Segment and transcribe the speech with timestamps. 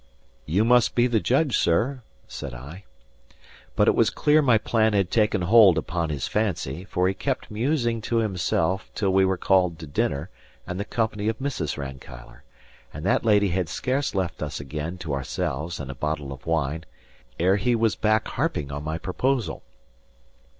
[0.47, 2.85] "You must be the judge, sir," said I.
[3.75, 7.51] But it was clear my plan had taken hold upon his fancy, for he kept
[7.51, 10.31] musing to himself till we were called to dinner
[10.65, 11.77] and the company of Mrs.
[11.77, 12.43] Rankeillor;
[12.91, 16.83] and that lady had scarce left us again to ourselves and a bottle of wine,
[17.39, 19.61] ere he was back harping on my proposal.